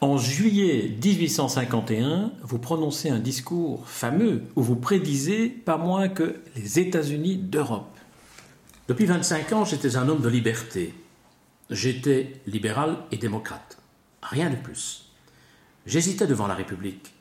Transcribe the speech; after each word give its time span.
En 0.00 0.16
juillet 0.16 0.96
1851, 1.02 2.30
vous 2.42 2.58
prononcez 2.60 3.10
un 3.10 3.18
discours 3.18 3.88
fameux 3.88 4.44
où 4.54 4.62
vous 4.62 4.76
prédisez 4.76 5.48
pas 5.48 5.76
moins 5.76 6.08
que 6.08 6.36
les 6.54 6.78
États-Unis 6.78 7.36
d'Europe. 7.36 7.98
Depuis 8.86 9.06
25 9.06 9.52
ans, 9.54 9.64
j'étais 9.64 9.96
un 9.96 10.08
homme 10.08 10.20
de 10.20 10.28
liberté. 10.28 10.94
J'étais 11.68 12.34
libéral 12.46 12.98
et 13.10 13.16
démocrate. 13.16 13.78
Rien 14.22 14.50
de 14.50 14.54
plus. 14.54 15.10
J'hésitais 15.84 16.28
devant 16.28 16.46
la 16.46 16.54
République. 16.54 17.12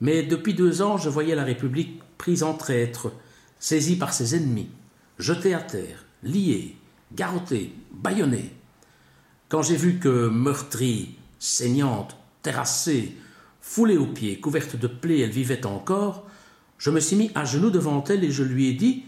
Mais 0.00 0.24
depuis 0.24 0.54
deux 0.54 0.82
ans, 0.82 0.98
je 0.98 1.08
voyais 1.08 1.36
la 1.36 1.44
République 1.44 2.00
prise 2.18 2.42
en 2.42 2.54
traître, 2.54 3.12
saisie 3.60 3.96
par 3.96 4.12
ses 4.12 4.34
ennemis, 4.34 4.70
jetée 5.20 5.54
à 5.54 5.60
terre, 5.60 6.04
liée, 6.24 6.74
garottée, 7.14 7.72
bâillonnée. 7.92 8.50
Quand 9.48 9.62
j'ai 9.62 9.76
vu 9.76 10.00
que 10.00 10.26
meurtrie, 10.28 11.14
saignante, 11.38 12.16
terrassée, 12.42 13.16
foulée 13.60 13.96
aux 13.96 14.06
pieds, 14.06 14.40
couverte 14.40 14.76
de 14.76 14.86
plaies, 14.86 15.20
elle 15.20 15.30
vivait 15.30 15.66
encore, 15.66 16.26
je 16.78 16.90
me 16.90 17.00
suis 17.00 17.16
mis 17.16 17.30
à 17.34 17.44
genoux 17.44 17.70
devant 17.70 18.04
elle 18.04 18.24
et 18.24 18.30
je 18.30 18.42
lui 18.42 18.68
ai 18.68 18.72
dit 18.72 19.04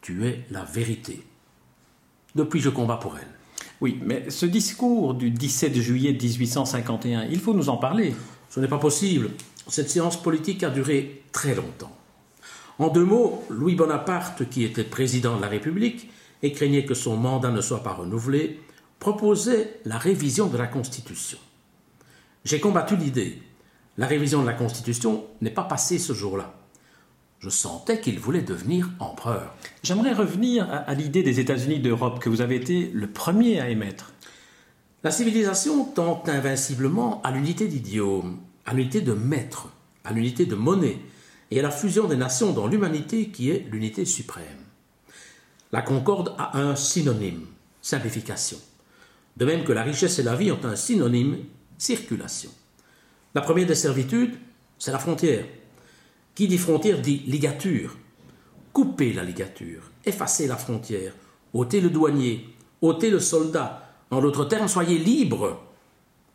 Tu 0.00 0.26
es 0.26 0.44
la 0.50 0.64
vérité. 0.64 1.24
Depuis, 2.34 2.60
je 2.60 2.68
combats 2.68 2.96
pour 2.96 3.16
elle. 3.16 3.28
Oui, 3.80 4.00
mais 4.02 4.30
ce 4.30 4.46
discours 4.46 5.14
du 5.14 5.30
17 5.30 5.74
juillet 5.74 6.12
1851, 6.12 7.24
il 7.24 7.40
faut 7.40 7.54
nous 7.54 7.68
en 7.68 7.76
parler. 7.76 8.14
Ce 8.50 8.60
n'est 8.60 8.68
pas 8.68 8.78
possible. 8.78 9.30
Cette 9.68 9.90
séance 9.90 10.20
politique 10.20 10.62
a 10.62 10.70
duré 10.70 11.22
très 11.32 11.54
longtemps. 11.54 11.96
En 12.78 12.88
deux 12.88 13.04
mots, 13.04 13.44
Louis 13.48 13.74
Bonaparte, 13.74 14.48
qui 14.48 14.64
était 14.64 14.84
président 14.84 15.36
de 15.36 15.42
la 15.42 15.48
République 15.48 16.10
et 16.42 16.52
craignait 16.52 16.84
que 16.84 16.94
son 16.94 17.16
mandat 17.16 17.50
ne 17.50 17.60
soit 17.60 17.82
pas 17.82 17.94
renouvelé, 17.94 18.60
proposait 18.98 19.80
la 19.84 19.98
révision 19.98 20.46
de 20.46 20.58
la 20.58 20.66
Constitution. 20.66 21.38
J'ai 22.46 22.60
combattu 22.60 22.94
l'idée. 22.94 23.42
La 23.98 24.06
révision 24.06 24.40
de 24.40 24.46
la 24.46 24.52
Constitution 24.52 25.26
n'est 25.40 25.50
pas 25.50 25.64
passée 25.64 25.98
ce 25.98 26.12
jour-là. 26.12 26.54
Je 27.40 27.50
sentais 27.50 28.00
qu'il 28.00 28.20
voulait 28.20 28.40
devenir 28.40 28.88
empereur. 29.00 29.52
J'aimerais 29.82 30.12
revenir 30.12 30.64
à, 30.70 30.94
l'idée 30.94 31.24
des 31.24 31.40
États-Unis 31.40 31.80
d'Europe 31.80 32.20
que 32.20 32.28
vous 32.28 32.42
avez 32.42 32.54
été 32.54 32.92
le 32.94 33.08
premier 33.08 33.60
à 33.60 33.68
émettre. 33.68 34.12
La 35.02 35.10
civilisation 35.10 35.86
tend 35.86 36.22
invinciblement 36.28 37.20
à 37.22 37.32
l'unité 37.32 37.66
d'idiome, 37.66 38.38
à 38.64 38.74
l'unité 38.74 39.00
de 39.00 39.12
maître, 39.12 39.70
à 40.04 40.12
l'unité 40.12 40.46
de 40.46 40.54
monnaie 40.54 41.00
et 41.50 41.58
à 41.58 41.64
la 41.64 41.72
fusion 41.72 42.06
des 42.06 42.14
nations 42.14 42.52
dans 42.52 42.68
l'humanité 42.68 43.30
qui 43.30 43.50
est 43.50 43.66
l'unité 43.72 44.04
suprême. 44.04 44.44
La 45.72 45.82
concorde 45.82 46.32
a 46.38 46.56
un 46.58 46.76
synonyme, 46.76 47.46
simplification. 47.82 48.58
De 49.36 49.44
même 49.44 49.64
que 49.64 49.72
la 49.72 49.82
richesse 49.82 50.20
et 50.20 50.22
la 50.22 50.36
vie 50.36 50.52
ont 50.52 50.64
un 50.64 50.76
synonyme, 50.76 51.38
circulation. 51.78 52.50
La 53.34 53.40
première 53.40 53.66
des 53.66 53.74
servitudes, 53.74 54.34
c'est 54.78 54.92
la 54.92 54.98
frontière. 54.98 55.44
Qui 56.34 56.48
dit 56.48 56.58
frontière 56.58 57.00
dit 57.00 57.22
ligature. 57.26 57.96
Couper 58.72 59.12
la 59.12 59.24
ligature, 59.24 59.90
effacer 60.04 60.46
la 60.46 60.56
frontière, 60.56 61.14
ôter 61.54 61.80
le 61.80 61.88
douanier, 61.88 62.46
ôter 62.82 63.10
le 63.10 63.20
soldat. 63.20 63.82
En 64.10 64.20
d'autres 64.20 64.44
termes, 64.44 64.68
soyez 64.68 64.98
libre. 64.98 65.62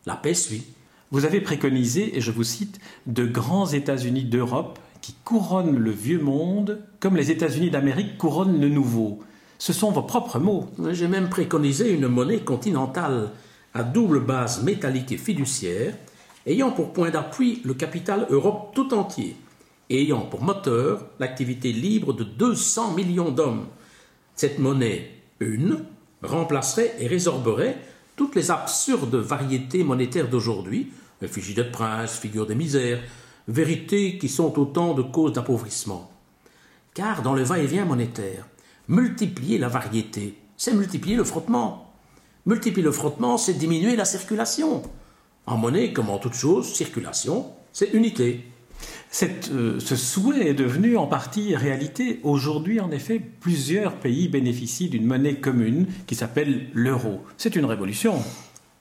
La 0.05 0.15
paix 0.15 0.33
suit. 0.33 0.65
Vous 1.11 1.25
avez 1.25 1.41
préconisé, 1.41 2.17
et 2.17 2.21
je 2.21 2.31
vous 2.31 2.43
cite, 2.43 2.79
de 3.05 3.25
grands 3.25 3.67
États-Unis 3.67 4.23
d'Europe 4.23 4.79
qui 5.01 5.15
couronnent 5.23 5.77
le 5.77 5.91
vieux 5.91 6.21
monde 6.21 6.79
comme 6.99 7.15
les 7.15 7.31
États-Unis 7.31 7.69
d'Amérique 7.69 8.17
couronnent 8.17 8.61
le 8.61 8.69
nouveau. 8.69 9.19
Ce 9.57 9.73
sont 9.73 9.91
vos 9.91 10.03
propres 10.03 10.39
mots. 10.39 10.69
J'ai 10.91 11.07
même 11.07 11.29
préconisé 11.29 11.91
une 11.91 12.07
monnaie 12.07 12.39
continentale 12.39 13.31
à 13.73 13.83
double 13.83 14.21
base 14.21 14.63
métallique 14.63 15.11
et 15.11 15.17
fiduciaire, 15.17 15.95
ayant 16.45 16.71
pour 16.71 16.93
point 16.93 17.09
d'appui 17.09 17.61
le 17.63 17.73
capital 17.73 18.27
Europe 18.29 18.71
tout 18.73 18.93
entier, 18.93 19.35
ayant 19.89 20.21
pour 20.21 20.43
moteur 20.43 21.05
l'activité 21.19 21.71
libre 21.71 22.13
de 22.13 22.23
200 22.23 22.93
millions 22.93 23.31
d'hommes. 23.31 23.67
Cette 24.35 24.59
monnaie, 24.59 25.11
une, 25.39 25.85
remplacerait 26.23 26.95
et 26.99 27.07
résorberait 27.07 27.77
toutes 28.15 28.35
les 28.35 28.51
absurdes 28.51 29.15
variétés 29.15 29.83
monétaires 29.83 30.29
d'aujourd'hui, 30.29 30.91
effigie 31.21 31.53
de 31.53 31.63
prince, 31.63 32.17
figure 32.17 32.47
des 32.47 32.55
misères, 32.55 33.01
vérités 33.47 34.17
qui 34.17 34.29
sont 34.29 34.57
autant 34.59 34.93
de 34.93 35.01
causes 35.01 35.33
d'appauvrissement. 35.33 36.11
Car 36.93 37.21
dans 37.21 37.33
le 37.33 37.43
va-et-vient 37.43 37.85
monétaire, 37.85 38.47
multiplier 38.87 39.57
la 39.57 39.69
variété, 39.69 40.37
c'est 40.57 40.73
multiplier 40.73 41.15
le 41.15 41.23
frottement. 41.23 41.90
Multiplier 42.45 42.83
le 42.83 42.91
frottement, 42.91 43.37
c'est 43.37 43.53
diminuer 43.53 43.95
la 43.95 44.05
circulation. 44.05 44.81
En 45.45 45.57
monnaie, 45.57 45.93
comme 45.93 46.09
en 46.09 46.17
toute 46.17 46.33
chose, 46.33 46.73
circulation, 46.73 47.51
c'est 47.71 47.93
unité. 47.93 48.45
Euh, 49.51 49.79
ce 49.79 49.95
souhait 49.95 50.47
est 50.47 50.53
devenu 50.53 50.97
en 50.97 51.05
partie 51.05 51.55
réalité. 51.55 52.19
Aujourd'hui, 52.23 52.79
en 52.79 52.91
effet, 52.91 53.19
plusieurs 53.19 53.95
pays 53.95 54.27
bénéficient 54.27 54.89
d'une 54.89 55.05
monnaie 55.05 55.35
commune 55.35 55.87
qui 56.07 56.15
s'appelle 56.15 56.67
l'euro. 56.73 57.21
C'est 57.37 57.55
une 57.55 57.65
révolution. 57.65 58.23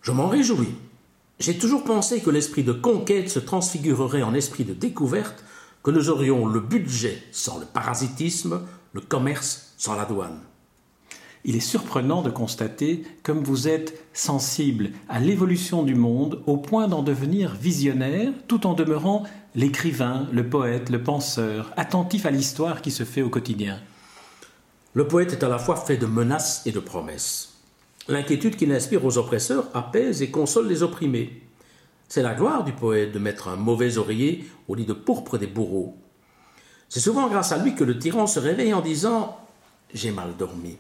Je 0.03 0.12
m'en 0.12 0.28
réjouis. 0.28 0.75
J'ai 1.38 1.59
toujours 1.59 1.84
pensé 1.84 2.21
que 2.21 2.31
l'esprit 2.31 2.62
de 2.62 2.72
conquête 2.72 3.28
se 3.28 3.38
transfigurerait 3.38 4.22
en 4.22 4.34
esprit 4.34 4.65
de 4.65 4.75
découverte, 4.75 5.44
que 5.82 5.91
nous 5.91 6.10
aurions 6.10 6.47
le 6.47 6.60
budget 6.60 7.22
sans 7.32 7.59
le 7.59 7.66
parasitisme, 7.66 8.62
le 8.92 9.00
commerce 9.00 9.75
sans 9.77 9.97
la 9.97 10.04
douane. 10.04 10.41
Il 11.44 11.56
est 11.56 11.60
surprenant 11.60 12.20
de 12.20 12.30
constater 12.30 13.02
comme 13.22 13.42
vous 13.42 13.66
êtes 13.66 14.04
sensible 14.12 14.90
à 15.08 15.20
l'évolution 15.20 15.82
du 15.82 15.94
monde 15.94 16.42
au 16.46 16.58
point 16.58 16.86
d'en 16.86 17.02
devenir 17.02 17.54
visionnaire 17.54 18.32
tout 18.46 18.66
en 18.66 18.74
demeurant 18.74 19.24
l'écrivain, 19.54 20.28
le 20.32 20.48
poète, 20.48 20.90
le 20.90 21.02
penseur, 21.02 21.72
attentif 21.76 22.26
à 22.26 22.30
l'histoire 22.30 22.82
qui 22.82 22.90
se 22.90 23.04
fait 23.04 23.22
au 23.22 23.30
quotidien. 23.30 23.80
Le 24.92 25.08
poète 25.08 25.32
est 25.32 25.44
à 25.44 25.48
la 25.48 25.58
fois 25.58 25.76
fait 25.76 25.96
de 25.96 26.06
menaces 26.06 26.62
et 26.66 26.72
de 26.72 26.80
promesses. 26.80 27.54
L'inquiétude 28.08 28.56
qu'il 28.56 28.72
inspire 28.72 29.04
aux 29.04 29.18
oppresseurs 29.18 29.68
apaise 29.72 30.20
et 30.20 30.30
console 30.30 30.68
les 30.68 30.82
opprimés. 30.82 31.42
C'est 32.08 32.22
la 32.22 32.34
gloire 32.34 32.64
du 32.64 32.72
poète 32.72 33.12
de 33.12 33.18
mettre 33.18 33.48
un 33.48 33.56
mauvais 33.56 33.96
oreiller 33.96 34.44
au 34.68 34.74
lit 34.74 34.84
de 34.84 34.92
pourpre 34.92 35.38
des 35.38 35.46
bourreaux. 35.46 35.96
C'est 36.88 37.00
souvent 37.00 37.28
grâce 37.28 37.52
à 37.52 37.58
lui 37.58 37.76
que 37.76 37.84
le 37.84 37.98
tyran 37.98 38.26
se 38.26 38.40
réveille 38.40 38.74
en 38.74 38.80
disant 38.80 39.38
J'ai 39.94 40.10
mal 40.10 40.36
dormi. 40.36 40.76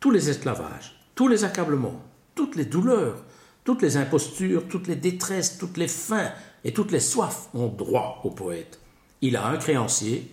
Tous 0.00 0.12
les 0.12 0.30
esclavages, 0.30 0.94
tous 1.16 1.26
les 1.26 1.42
accablements, 1.42 2.00
toutes 2.36 2.54
les 2.54 2.66
douleurs, 2.66 3.24
toutes 3.64 3.82
les 3.82 3.96
impostures, 3.96 4.68
toutes 4.68 4.86
les 4.86 4.94
détresses, 4.94 5.58
toutes 5.58 5.76
les 5.76 5.88
faims 5.88 6.30
et 6.62 6.72
toutes 6.72 6.92
les 6.92 7.00
soifs 7.00 7.48
ont 7.52 7.66
droit 7.66 8.20
au 8.22 8.30
poète. 8.30 8.78
Il 9.22 9.36
a 9.36 9.48
un 9.48 9.56
créancier, 9.56 10.32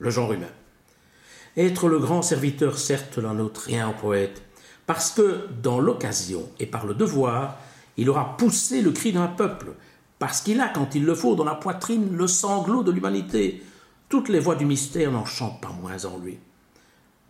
le 0.00 0.10
genre 0.10 0.32
humain. 0.32 0.50
Être 1.56 1.88
le 1.88 2.00
grand 2.00 2.20
serviteur, 2.22 2.78
certes, 2.78 3.18
n'en 3.18 3.38
ôte 3.38 3.58
rien 3.58 3.88
au 3.88 3.92
poète, 3.92 4.42
parce 4.86 5.12
que, 5.12 5.46
dans 5.62 5.78
l'occasion 5.78 6.42
et 6.58 6.66
par 6.66 6.84
le 6.84 6.94
devoir, 6.94 7.58
il 7.96 8.10
aura 8.10 8.36
poussé 8.36 8.82
le 8.82 8.90
cri 8.90 9.12
d'un 9.12 9.28
peuple, 9.28 9.74
parce 10.18 10.40
qu'il 10.40 10.60
a, 10.60 10.68
quand 10.68 10.96
il 10.96 11.04
le 11.04 11.14
faut, 11.14 11.36
dans 11.36 11.44
la 11.44 11.54
poitrine 11.54 12.16
le 12.16 12.26
sanglot 12.26 12.82
de 12.82 12.90
l'humanité. 12.90 13.62
Toutes 14.08 14.28
les 14.28 14.40
voix 14.40 14.56
du 14.56 14.66
mystère 14.66 15.12
n'en 15.12 15.24
chantent 15.24 15.60
pas 15.60 15.72
moins 15.80 16.04
en 16.06 16.18
lui. 16.18 16.38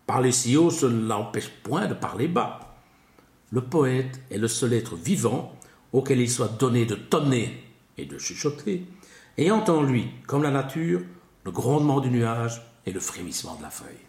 Parler 0.07 0.31
si 0.31 0.55
haut, 0.55 0.71
ce 0.71 0.85
ne 0.85 1.05
l'empêche 1.05 1.49
point 1.63 1.85
de 1.85 1.93
parler 1.93 2.29
bas. 2.29 2.77
Le 3.51 3.61
poète 3.61 4.21
est 4.31 4.37
le 4.37 4.47
seul 4.47 4.73
être 4.73 4.95
vivant 4.95 5.53
auquel 5.91 6.21
il 6.21 6.31
soit 6.31 6.57
donné 6.57 6.85
de 6.85 6.95
tonner 6.95 7.61
et 7.97 8.05
de 8.05 8.17
chuchoter, 8.17 8.85
ayant 9.37 9.65
en 9.65 9.83
lui, 9.83 10.07
comme 10.25 10.43
la 10.43 10.51
nature, 10.51 11.01
le 11.43 11.51
grondement 11.51 11.99
du 11.99 12.09
nuage 12.09 12.61
et 12.85 12.91
le 12.91 13.01
frémissement 13.01 13.55
de 13.55 13.63
la 13.63 13.69
feuille. 13.69 14.07